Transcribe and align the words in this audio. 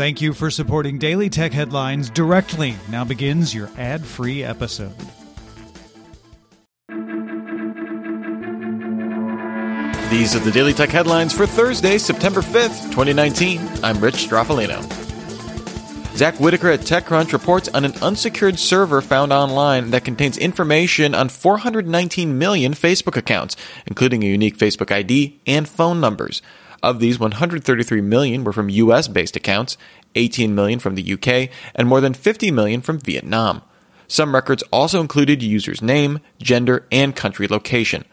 Thank 0.00 0.22
you 0.22 0.32
for 0.32 0.50
supporting 0.50 0.96
Daily 0.96 1.28
Tech 1.28 1.52
Headlines 1.52 2.08
directly. 2.08 2.74
Now 2.88 3.04
begins 3.04 3.54
your 3.54 3.68
ad 3.76 4.02
free 4.02 4.42
episode. 4.42 4.96
These 10.08 10.34
are 10.34 10.38
the 10.38 10.50
Daily 10.54 10.72
Tech 10.72 10.88
Headlines 10.88 11.34
for 11.34 11.46
Thursday, 11.46 11.98
September 11.98 12.40
5th, 12.40 12.84
2019. 12.84 13.60
I'm 13.84 14.00
Rich 14.00 14.26
Stroffolino. 14.26 14.80
Zack 16.16 16.40
Whittaker 16.40 16.70
at 16.70 16.80
TechCrunch 16.80 17.34
reports 17.34 17.68
on 17.68 17.84
an 17.84 17.92
unsecured 18.00 18.58
server 18.58 19.02
found 19.02 19.34
online 19.34 19.90
that 19.90 20.06
contains 20.06 20.38
information 20.38 21.14
on 21.14 21.28
419 21.28 22.38
million 22.38 22.72
Facebook 22.72 23.18
accounts, 23.18 23.54
including 23.86 24.22
a 24.22 24.26
unique 24.26 24.56
Facebook 24.56 24.90
ID 24.90 25.42
and 25.46 25.68
phone 25.68 26.00
numbers. 26.00 26.40
Of 26.82 26.98
these, 26.98 27.18
133 27.18 28.00
million 28.00 28.44
were 28.44 28.52
from 28.52 28.70
US 28.70 29.08
based 29.08 29.36
accounts, 29.36 29.76
18 30.14 30.54
million 30.54 30.78
from 30.78 30.94
the 30.94 31.12
UK, 31.12 31.50
and 31.74 31.88
more 31.88 32.00
than 32.00 32.14
50 32.14 32.50
million 32.50 32.80
from 32.80 32.98
Vietnam. 32.98 33.62
Some 34.08 34.34
records 34.34 34.64
also 34.72 35.00
included 35.00 35.42
users' 35.42 35.82
name, 35.82 36.20
gender, 36.40 36.86
and 36.90 37.14
country 37.14 37.46
location. 37.46 38.04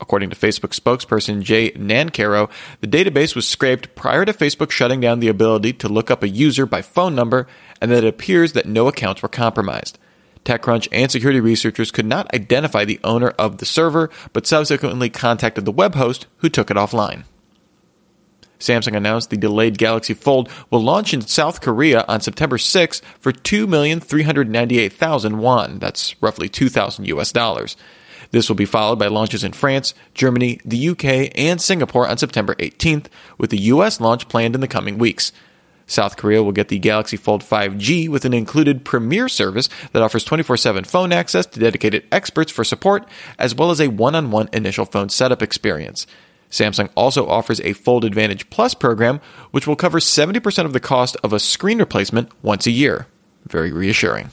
According 0.00 0.30
to 0.30 0.36
Facebook 0.36 0.74
spokesperson 0.74 1.42
Jay 1.42 1.70
Nancarrow, 1.72 2.50
the 2.80 2.88
database 2.88 3.36
was 3.36 3.46
scraped 3.46 3.94
prior 3.94 4.24
to 4.24 4.32
Facebook 4.32 4.70
shutting 4.70 5.00
down 5.00 5.20
the 5.20 5.28
ability 5.28 5.74
to 5.74 5.88
look 5.88 6.10
up 6.10 6.22
a 6.22 6.28
user 6.28 6.64
by 6.64 6.82
phone 6.82 7.14
number, 7.14 7.46
and 7.80 7.90
that 7.90 8.02
it 8.02 8.08
appears 8.08 8.52
that 8.52 8.66
no 8.66 8.88
accounts 8.88 9.22
were 9.22 9.28
compromised. 9.28 9.98
TechCrunch 10.44 10.88
and 10.90 11.10
security 11.10 11.38
researchers 11.38 11.90
could 11.90 12.06
not 12.06 12.32
identify 12.34 12.84
the 12.84 12.98
owner 13.04 13.28
of 13.38 13.58
the 13.58 13.66
server, 13.66 14.10
but 14.32 14.46
subsequently 14.46 15.10
contacted 15.10 15.64
the 15.64 15.70
web 15.70 15.94
host 15.94 16.26
who 16.38 16.48
took 16.48 16.70
it 16.70 16.76
offline. 16.76 17.24
Samsung 18.62 18.96
announced 18.96 19.30
the 19.30 19.36
delayed 19.36 19.76
Galaxy 19.76 20.14
Fold 20.14 20.48
will 20.70 20.82
launch 20.82 21.12
in 21.12 21.20
South 21.20 21.60
Korea 21.60 22.04
on 22.08 22.20
September 22.20 22.58
6 22.58 23.02
for 23.18 23.32
2,398,000 23.32 25.36
won. 25.36 25.78
That's 25.78 26.14
roughly 26.22 26.48
2,000 26.48 27.06
US 27.06 27.32
dollars. 27.32 27.76
This 28.30 28.48
will 28.48 28.56
be 28.56 28.64
followed 28.64 28.98
by 28.98 29.08
launches 29.08 29.44
in 29.44 29.52
France, 29.52 29.94
Germany, 30.14 30.58
the 30.64 30.90
UK, 30.90 31.32
and 31.36 31.60
Singapore 31.60 32.08
on 32.08 32.16
September 32.16 32.54
18th, 32.54 33.06
with 33.36 33.50
the 33.50 33.58
US 33.58 34.00
launch 34.00 34.28
planned 34.28 34.54
in 34.54 34.60
the 34.60 34.68
coming 34.68 34.96
weeks. 34.96 35.32
South 35.86 36.16
Korea 36.16 36.42
will 36.42 36.52
get 36.52 36.68
the 36.68 36.78
Galaxy 36.78 37.16
Fold 37.16 37.42
5G 37.42 38.08
with 38.08 38.24
an 38.24 38.32
included 38.32 38.84
Premier 38.84 39.28
service 39.28 39.68
that 39.92 40.02
offers 40.02 40.24
24 40.24 40.56
7 40.56 40.84
phone 40.84 41.12
access 41.12 41.46
to 41.46 41.60
dedicated 41.60 42.04
experts 42.10 42.50
for 42.50 42.64
support, 42.64 43.06
as 43.38 43.54
well 43.54 43.70
as 43.70 43.80
a 43.80 43.88
one 43.88 44.14
on 44.14 44.30
one 44.30 44.48
initial 44.52 44.86
phone 44.86 45.08
setup 45.08 45.42
experience. 45.42 46.06
Samsung 46.52 46.90
also 46.94 47.26
offers 47.26 47.60
a 47.62 47.72
Fold 47.72 48.04
Advantage 48.04 48.48
Plus 48.50 48.74
program, 48.74 49.20
which 49.50 49.66
will 49.66 49.74
cover 49.74 49.98
70% 49.98 50.64
of 50.66 50.74
the 50.74 50.80
cost 50.80 51.16
of 51.24 51.32
a 51.32 51.40
screen 51.40 51.78
replacement 51.78 52.30
once 52.42 52.66
a 52.66 52.70
year. 52.70 53.06
Very 53.48 53.72
reassuring. 53.72 54.30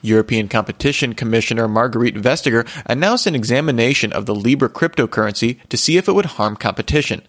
European 0.00 0.46
Competition 0.48 1.14
Commissioner 1.14 1.66
Margrethe 1.66 2.22
Vestager 2.22 2.66
announced 2.86 3.26
an 3.26 3.34
examination 3.34 4.12
of 4.12 4.26
the 4.26 4.34
Libra 4.34 4.68
cryptocurrency 4.68 5.58
to 5.68 5.76
see 5.76 5.96
if 5.96 6.06
it 6.06 6.12
would 6.12 6.26
harm 6.26 6.54
competition. 6.54 7.22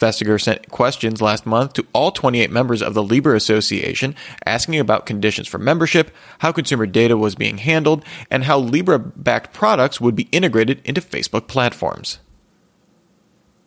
Vestager 0.00 0.40
sent 0.40 0.70
questions 0.70 1.20
last 1.20 1.44
month 1.44 1.74
to 1.74 1.86
all 1.92 2.10
28 2.12 2.50
members 2.50 2.80
of 2.80 2.94
the 2.94 3.02
Libra 3.02 3.36
Association 3.36 4.16
asking 4.46 4.80
about 4.80 5.04
conditions 5.04 5.46
for 5.46 5.58
membership, 5.58 6.10
how 6.38 6.50
consumer 6.50 6.86
data 6.86 7.18
was 7.18 7.34
being 7.34 7.58
handled, 7.58 8.02
and 8.30 8.44
how 8.44 8.58
Libra 8.58 8.98
backed 8.98 9.52
products 9.52 10.00
would 10.00 10.16
be 10.16 10.28
integrated 10.32 10.80
into 10.86 11.02
Facebook 11.02 11.46
platforms. 11.46 12.18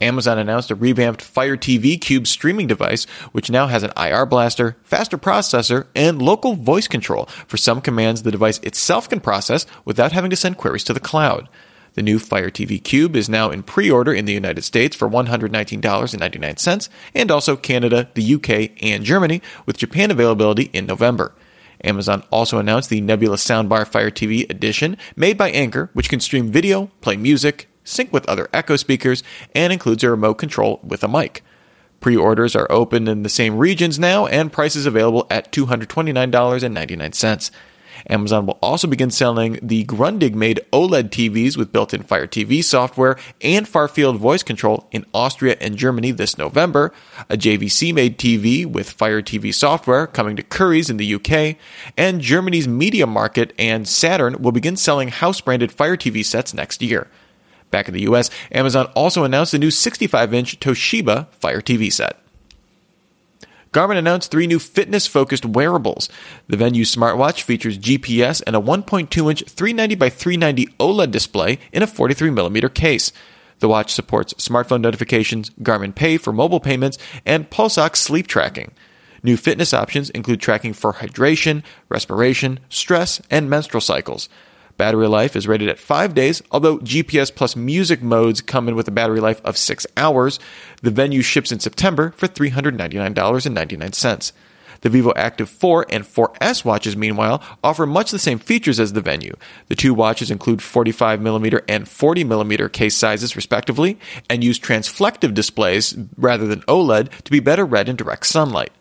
Amazon 0.01 0.37
announced 0.37 0.71
a 0.71 0.75
revamped 0.75 1.21
Fire 1.21 1.55
TV 1.55 1.99
Cube 1.99 2.27
streaming 2.27 2.67
device, 2.67 3.05
which 3.31 3.49
now 3.49 3.67
has 3.67 3.83
an 3.83 3.93
IR 3.95 4.25
blaster, 4.25 4.75
faster 4.83 5.17
processor, 5.17 5.87
and 5.95 6.21
local 6.21 6.55
voice 6.55 6.87
control 6.87 7.25
for 7.47 7.57
some 7.57 7.79
commands 7.81 8.23
the 8.23 8.31
device 8.31 8.59
itself 8.59 9.07
can 9.07 9.21
process 9.21 9.65
without 9.85 10.11
having 10.11 10.29
to 10.29 10.35
send 10.35 10.57
queries 10.57 10.83
to 10.83 10.93
the 10.93 10.99
cloud. 10.99 11.47
The 11.93 12.03
new 12.03 12.19
Fire 12.19 12.49
TV 12.49 12.83
Cube 12.83 13.15
is 13.15 13.29
now 13.29 13.51
in 13.51 13.63
pre 13.63 13.89
order 13.89 14.13
in 14.13 14.25
the 14.25 14.33
United 14.33 14.63
States 14.63 14.97
for 14.97 15.09
$119.99 15.09 16.89
and 17.13 17.31
also 17.31 17.55
Canada, 17.55 18.09
the 18.15 18.35
UK, 18.35 18.71
and 18.83 19.05
Germany, 19.05 19.41
with 19.65 19.77
Japan 19.77 20.11
availability 20.11 20.69
in 20.73 20.85
November. 20.85 21.33
Amazon 21.85 22.23
also 22.31 22.57
announced 22.57 22.89
the 22.89 22.99
Nebula 22.99 23.37
Soundbar 23.37 23.87
Fire 23.87 24.11
TV 24.11 24.49
Edition, 24.49 24.97
made 25.15 25.37
by 25.37 25.49
Anker, 25.51 25.89
which 25.93 26.09
can 26.09 26.19
stream 26.19 26.51
video, 26.51 26.87
play 26.99 27.15
music, 27.15 27.69
sync 27.85 28.11
with 28.11 28.27
other 28.27 28.49
Echo 28.51 28.75
speakers, 28.75 29.23
and 29.55 29.71
includes 29.71 30.03
a 30.03 30.09
remote 30.09 30.33
control 30.33 30.81
with 30.83 31.01
a 31.03 31.07
mic. 31.07 31.41
Pre 32.01 32.17
orders 32.17 32.55
are 32.55 32.69
open 32.69 33.07
in 33.07 33.23
the 33.23 33.29
same 33.29 33.57
regions 33.57 33.97
now, 33.97 34.27
and 34.27 34.51
prices 34.51 34.85
available 34.85 35.25
at 35.31 35.51
$229.99. 35.53 37.51
Amazon 38.09 38.45
will 38.45 38.59
also 38.61 38.87
begin 38.87 39.11
selling 39.11 39.59
the 39.61 39.85
Grundig 39.85 40.33
made 40.33 40.59
OLED 40.71 41.09
TVs 41.09 41.57
with 41.57 41.71
built 41.71 41.93
in 41.93 42.03
Fire 42.03 42.27
TV 42.27 42.63
software 42.63 43.17
and 43.41 43.67
far 43.67 43.87
field 43.87 44.17
voice 44.17 44.43
control 44.43 44.87
in 44.91 45.05
Austria 45.13 45.57
and 45.59 45.77
Germany 45.77 46.11
this 46.11 46.37
November, 46.37 46.93
a 47.29 47.37
JVC 47.37 47.93
made 47.93 48.17
TV 48.17 48.65
with 48.65 48.91
Fire 48.91 49.21
TV 49.21 49.53
software 49.53 50.07
coming 50.07 50.35
to 50.35 50.43
Currys 50.43 50.89
in 50.89 50.97
the 50.97 51.15
UK, 51.15 51.57
and 51.97 52.21
Germany's 52.21 52.67
MediaMarkt 52.67 53.51
and 53.57 53.87
Saturn 53.87 54.41
will 54.41 54.51
begin 54.51 54.75
selling 54.75 55.09
house 55.09 55.41
branded 55.41 55.71
Fire 55.71 55.97
TV 55.97 56.23
sets 56.23 56.53
next 56.53 56.81
year. 56.81 57.09
Back 57.71 57.87
in 57.87 57.93
the 57.93 58.03
US, 58.03 58.29
Amazon 58.51 58.85
also 58.95 59.23
announced 59.23 59.53
a 59.53 59.59
new 59.59 59.71
65 59.71 60.33
inch 60.33 60.59
Toshiba 60.59 61.27
Fire 61.33 61.61
TV 61.61 61.91
set. 61.91 62.19
Garmin 63.75 63.97
announced 63.97 64.31
three 64.31 64.47
new 64.47 64.57
fitness 64.57 65.05
focused 65.05 65.45
wearables. 65.45 66.07
The 66.47 66.55
Venu 66.55 66.85
smartwatch 66.85 67.41
features 67.41 67.77
GPS 67.77 68.41
and 68.47 68.55
a 68.55 68.61
1.2 68.61 69.29
inch 69.29 69.43
390 69.43 69.95
by 69.95 70.09
390 70.09 70.67
OLED 70.79 71.11
display 71.11 71.59
in 71.73 71.83
a 71.83 71.87
43mm 71.87 72.73
case. 72.73 73.11
The 73.59 73.67
watch 73.67 73.91
supports 73.91 74.33
smartphone 74.35 74.79
notifications, 74.79 75.49
Garmin 75.61 75.93
Pay 75.93 76.15
for 76.15 76.31
mobile 76.31 76.61
payments, 76.61 76.97
and 77.25 77.49
Pulse 77.49 77.77
Ox 77.77 77.99
sleep 77.99 78.27
tracking. 78.27 78.71
New 79.23 79.35
fitness 79.35 79.73
options 79.73 80.09
include 80.11 80.39
tracking 80.39 80.71
for 80.71 80.93
hydration, 80.93 81.63
respiration, 81.89 82.59
stress, 82.69 83.21
and 83.29 83.49
menstrual 83.49 83.81
cycles. 83.81 84.29
Battery 84.77 85.07
life 85.07 85.35
is 85.35 85.47
rated 85.47 85.69
at 85.69 85.79
5 85.79 86.13
days, 86.13 86.41
although 86.51 86.79
GPS 86.79 87.33
plus 87.33 87.55
music 87.55 88.01
modes 88.01 88.41
come 88.41 88.67
in 88.67 88.75
with 88.75 88.87
a 88.87 88.91
battery 88.91 89.21
life 89.21 89.41
of 89.45 89.57
6 89.57 89.87
hours. 89.95 90.39
The 90.81 90.91
Venu 90.91 91.21
ships 91.21 91.51
in 91.51 91.59
September 91.59 92.13
for 92.17 92.27
$399.99. 92.27 94.31
The 94.81 94.89
Vivoactive 94.89 95.47
4 95.47 95.85
and 95.89 96.03
4S 96.03 96.65
watches, 96.65 96.97
meanwhile, 96.97 97.41
offer 97.63 97.87
much 97.87 98.11
the 98.11 98.19
same 98.19 98.37
features 98.37 98.79
as 98.79 98.93
the 98.93 99.01
Venu. 99.01 99.33
The 99.67 99.75
two 99.75 99.93
watches 99.93 100.29
include 100.29 100.59
45mm 100.59 101.63
and 101.67 101.85
40mm 101.85 102.71
case 102.71 102.95
sizes, 102.95 103.35
respectively, 103.35 103.97
and 104.29 104.43
use 104.43 104.59
transflective 104.59 105.33
displays 105.33 105.97
rather 106.17 106.45
than 106.45 106.61
OLED 106.63 107.09
to 107.23 107.31
be 107.31 107.39
better 107.39 107.65
read 107.65 107.89
in 107.89 107.95
direct 107.95 108.27
sunlight. 108.27 108.71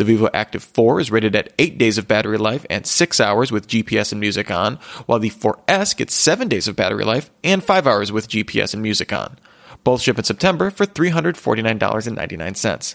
The 0.00 0.16
Vivoactive 0.16 0.62
4 0.62 1.00
is 1.00 1.10
rated 1.10 1.36
at 1.36 1.52
8 1.58 1.76
days 1.76 1.98
of 1.98 2.08
battery 2.08 2.38
life 2.38 2.64
and 2.70 2.86
6 2.86 3.20
hours 3.20 3.52
with 3.52 3.68
GPS 3.68 4.12
and 4.12 4.18
music 4.18 4.50
on, 4.50 4.76
while 5.04 5.18
the 5.18 5.28
4S 5.28 5.94
gets 5.94 6.14
7 6.14 6.48
days 6.48 6.66
of 6.66 6.74
battery 6.74 7.04
life 7.04 7.30
and 7.44 7.62
5 7.62 7.86
hours 7.86 8.10
with 8.10 8.26
GPS 8.26 8.72
and 8.72 8.82
music 8.82 9.12
on. 9.12 9.38
Both 9.84 10.00
ship 10.00 10.16
in 10.16 10.24
September 10.24 10.70
for 10.70 10.86
$349.99. 10.86 12.94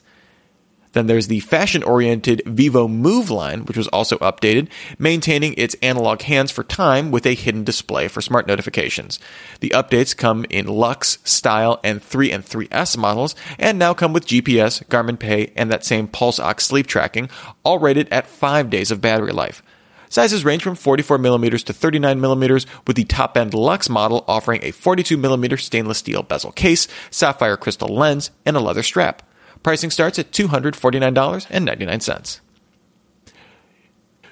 Then 0.95 1.07
there's 1.07 1.27
the 1.27 1.41
fashion 1.41 1.83
oriented 1.83 2.41
Vivomove 2.45 3.29
line, 3.29 3.65
which 3.65 3.75
was 3.75 3.89
also 3.89 4.17
updated, 4.19 4.69
maintaining 4.97 5.53
its 5.55 5.75
analog 5.81 6.21
hands 6.21 6.51
for 6.51 6.63
time 6.63 7.11
with 7.11 7.25
a 7.25 7.35
hidden 7.35 7.65
display 7.65 8.07
for 8.07 8.21
smart 8.21 8.47
notifications. 8.47 9.19
The 9.59 9.71
updates 9.71 10.15
come 10.15 10.45
in 10.49 10.67
Lux, 10.67 11.17
Style, 11.25 11.81
and 11.83 12.01
3 12.01 12.31
and 12.31 12.45
3S 12.45 12.95
models, 12.97 13.35
and 13.59 13.77
now 13.77 13.93
come 13.93 14.13
with 14.13 14.25
GPS, 14.25 14.85
Garmin 14.85 15.19
Pay, 15.19 15.51
and 15.57 15.69
that 15.69 15.83
same 15.83 16.07
Pulse 16.07 16.39
Ox 16.39 16.65
sleep 16.65 16.87
tracking, 16.87 17.29
all 17.65 17.77
rated 17.77 18.07
at 18.07 18.25
5 18.25 18.69
days 18.69 18.89
of 18.89 19.01
battery 19.01 19.33
life. 19.33 19.61
Sizes 20.07 20.45
range 20.45 20.63
from 20.63 20.77
44mm 20.77 21.65
to 21.65 21.73
39mm, 21.73 22.65
with 22.87 22.95
the 22.95 23.03
top 23.03 23.35
end 23.35 23.53
Lux 23.53 23.89
model 23.89 24.23
offering 24.29 24.61
a 24.63 24.71
42mm 24.71 25.59
stainless 25.59 25.97
steel 25.97 26.23
bezel 26.23 26.53
case, 26.53 26.87
sapphire 27.11 27.57
crystal 27.57 27.93
lens, 27.93 28.31
and 28.45 28.55
a 28.55 28.61
leather 28.61 28.83
strap. 28.83 29.23
Pricing 29.65 29.89
starts 29.89 30.19
at 30.19 30.31
$249.99. 30.31 32.39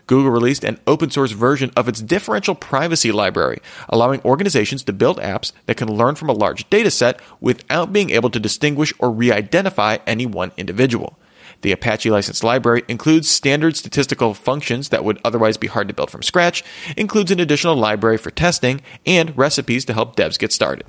Google 0.05 0.29
released 0.29 0.63
an 0.63 0.79
open 0.85 1.09
source 1.09 1.31
version 1.31 1.71
of 1.75 1.87
its 1.87 2.01
differential 2.01 2.53
privacy 2.53 3.11
library, 3.11 3.59
allowing 3.89 4.21
organizations 4.21 4.83
to 4.83 4.93
build 4.93 5.17
apps 5.17 5.51
that 5.65 5.77
can 5.77 5.91
learn 5.91 6.13
from 6.13 6.29
a 6.29 6.33
large 6.33 6.69
data 6.69 6.91
set 6.91 7.19
without 7.41 7.91
being 7.91 8.11
able 8.11 8.29
to 8.29 8.39
distinguish 8.39 8.93
or 8.99 9.09
re 9.09 9.31
identify 9.31 9.97
any 10.05 10.27
one 10.27 10.51
individual. 10.55 11.17
The 11.61 11.71
Apache 11.71 12.11
licensed 12.11 12.43
library 12.43 12.83
includes 12.87 13.27
standard 13.27 13.75
statistical 13.75 14.35
functions 14.35 14.89
that 14.89 15.03
would 15.03 15.19
otherwise 15.25 15.57
be 15.57 15.65
hard 15.65 15.87
to 15.87 15.95
build 15.95 16.11
from 16.11 16.21
scratch, 16.21 16.63
includes 16.95 17.31
an 17.31 17.39
additional 17.39 17.75
library 17.75 18.19
for 18.19 18.29
testing, 18.29 18.81
and 19.03 19.35
recipes 19.35 19.83
to 19.85 19.95
help 19.95 20.15
devs 20.15 20.37
get 20.37 20.53
started. 20.53 20.85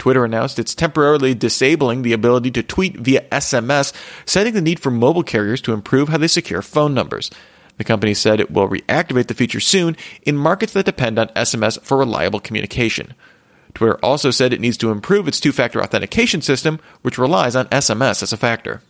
Twitter 0.00 0.24
announced 0.24 0.58
it's 0.58 0.74
temporarily 0.74 1.34
disabling 1.34 2.00
the 2.00 2.14
ability 2.14 2.50
to 2.50 2.62
tweet 2.62 2.96
via 2.96 3.20
SMS, 3.30 3.92
citing 4.24 4.54
the 4.54 4.62
need 4.62 4.80
for 4.80 4.90
mobile 4.90 5.22
carriers 5.22 5.60
to 5.60 5.74
improve 5.74 6.08
how 6.08 6.16
they 6.16 6.26
secure 6.26 6.62
phone 6.62 6.94
numbers. 6.94 7.30
The 7.76 7.84
company 7.84 8.14
said 8.14 8.40
it 8.40 8.50
will 8.50 8.66
reactivate 8.66 9.26
the 9.26 9.34
feature 9.34 9.60
soon 9.60 9.98
in 10.22 10.38
markets 10.38 10.72
that 10.72 10.86
depend 10.86 11.18
on 11.18 11.28
SMS 11.28 11.78
for 11.82 11.98
reliable 11.98 12.40
communication. 12.40 13.12
Twitter 13.74 13.98
also 14.02 14.30
said 14.30 14.54
it 14.54 14.60
needs 14.60 14.78
to 14.78 14.90
improve 14.90 15.28
its 15.28 15.38
two 15.38 15.52
factor 15.52 15.82
authentication 15.82 16.40
system, 16.40 16.80
which 17.02 17.18
relies 17.18 17.54
on 17.54 17.66
SMS 17.66 18.22
as 18.22 18.32
a 18.32 18.38
factor. 18.38 18.80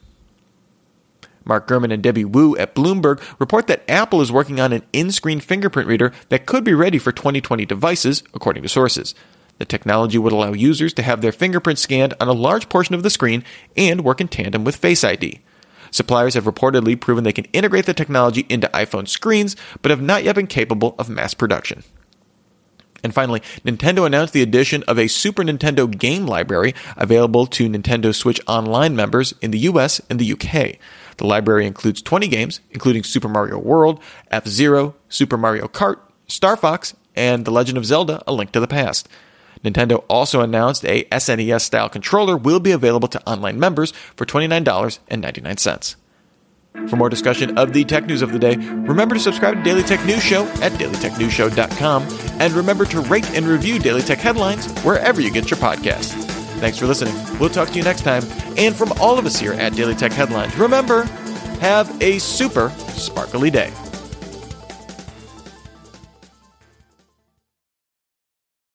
Mark 1.44 1.66
Gurman 1.66 1.92
and 1.92 2.04
Debby 2.04 2.24
Wu 2.24 2.56
at 2.56 2.76
Bloomberg 2.76 3.20
report 3.40 3.66
that 3.66 3.82
Apple 3.88 4.20
is 4.20 4.30
working 4.30 4.60
on 4.60 4.72
an 4.72 4.84
in 4.92 5.10
screen 5.10 5.40
fingerprint 5.40 5.88
reader 5.88 6.12
that 6.28 6.46
could 6.46 6.62
be 6.62 6.72
ready 6.72 6.98
for 6.98 7.10
2020 7.10 7.66
devices, 7.66 8.22
according 8.32 8.62
to 8.62 8.68
sources. 8.68 9.16
The 9.60 9.66
technology 9.66 10.16
would 10.16 10.32
allow 10.32 10.54
users 10.54 10.94
to 10.94 11.02
have 11.02 11.20
their 11.20 11.32
fingerprints 11.32 11.82
scanned 11.82 12.14
on 12.18 12.28
a 12.28 12.32
large 12.32 12.70
portion 12.70 12.94
of 12.94 13.02
the 13.02 13.10
screen 13.10 13.44
and 13.76 14.02
work 14.02 14.18
in 14.18 14.26
tandem 14.26 14.64
with 14.64 14.74
Face 14.74 15.04
ID. 15.04 15.40
Suppliers 15.90 16.32
have 16.32 16.44
reportedly 16.44 16.98
proven 16.98 17.24
they 17.24 17.32
can 17.34 17.44
integrate 17.52 17.84
the 17.84 17.92
technology 17.92 18.46
into 18.48 18.68
iPhone 18.68 19.06
screens, 19.06 19.56
but 19.82 19.90
have 19.90 20.00
not 20.00 20.24
yet 20.24 20.34
been 20.34 20.46
capable 20.46 20.94
of 20.98 21.10
mass 21.10 21.34
production. 21.34 21.84
And 23.04 23.12
finally, 23.12 23.40
Nintendo 23.62 24.06
announced 24.06 24.32
the 24.32 24.40
addition 24.40 24.82
of 24.84 24.98
a 24.98 25.08
Super 25.08 25.42
Nintendo 25.42 25.90
game 25.90 26.26
library 26.26 26.74
available 26.96 27.46
to 27.48 27.68
Nintendo 27.68 28.14
Switch 28.14 28.40
Online 28.46 28.96
members 28.96 29.34
in 29.42 29.50
the 29.50 29.58
US 29.58 30.00
and 30.08 30.18
the 30.18 30.32
UK. 30.32 30.78
The 31.18 31.26
library 31.26 31.66
includes 31.66 32.00
20 32.00 32.28
games, 32.28 32.60
including 32.70 33.02
Super 33.02 33.28
Mario 33.28 33.58
World, 33.58 34.00
F 34.30 34.48
Zero, 34.48 34.94
Super 35.10 35.36
Mario 35.36 35.68
Kart, 35.68 35.98
Star 36.28 36.56
Fox, 36.56 36.94
and 37.14 37.44
The 37.44 37.50
Legend 37.50 37.76
of 37.76 37.84
Zelda 37.84 38.22
A 38.26 38.32
Link 38.32 38.52
to 38.52 38.60
the 38.60 38.66
Past. 38.66 39.06
Nintendo 39.64 40.04
also 40.08 40.40
announced 40.40 40.84
a 40.84 41.04
SNES 41.04 41.60
style 41.62 41.88
controller 41.88 42.36
will 42.36 42.60
be 42.60 42.72
available 42.72 43.08
to 43.08 43.26
online 43.28 43.58
members 43.58 43.92
for 44.16 44.24
$29.99. 44.24 45.96
For 46.88 46.96
more 46.96 47.08
discussion 47.08 47.58
of 47.58 47.72
the 47.72 47.84
tech 47.84 48.06
news 48.06 48.22
of 48.22 48.32
the 48.32 48.38
day, 48.38 48.56
remember 48.56 49.16
to 49.16 49.20
subscribe 49.20 49.56
to 49.56 49.62
Daily 49.62 49.82
Tech 49.82 50.04
News 50.06 50.22
Show 50.22 50.46
at 50.62 50.72
dailytechnewsshow.com 50.72 52.02
and 52.40 52.52
remember 52.52 52.84
to 52.86 53.00
rate 53.02 53.28
and 53.34 53.44
review 53.46 53.78
Daily 53.78 54.02
Tech 54.02 54.18
headlines 54.18 54.70
wherever 54.82 55.20
you 55.20 55.32
get 55.32 55.50
your 55.50 55.58
podcasts. 55.58 56.14
Thanks 56.60 56.78
for 56.78 56.86
listening. 56.86 57.14
We'll 57.38 57.50
talk 57.50 57.68
to 57.70 57.74
you 57.74 57.82
next 57.82 58.02
time. 58.02 58.22
And 58.56 58.76
from 58.76 58.92
all 59.00 59.18
of 59.18 59.26
us 59.26 59.38
here 59.38 59.54
at 59.54 59.74
Daily 59.74 59.94
Tech 59.94 60.12
Headlines, 60.12 60.56
remember, 60.56 61.04
have 61.60 62.00
a 62.02 62.18
super 62.18 62.70
sparkly 62.70 63.50
day. 63.50 63.72